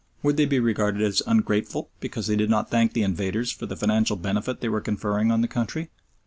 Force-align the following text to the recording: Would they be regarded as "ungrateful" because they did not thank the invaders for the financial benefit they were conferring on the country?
Would 0.23 0.35
they 0.35 0.45
be 0.47 0.57
regarded 0.59 1.03
as 1.03 1.21
"ungrateful" 1.27 1.91
because 1.99 2.25
they 2.25 2.35
did 2.35 2.49
not 2.49 2.71
thank 2.71 2.93
the 2.93 3.03
invaders 3.03 3.51
for 3.51 3.67
the 3.67 3.75
financial 3.77 4.15
benefit 4.15 4.59
they 4.59 4.67
were 4.67 4.81
conferring 4.81 5.29
on 5.31 5.41
the 5.41 5.47
country? 5.47 5.91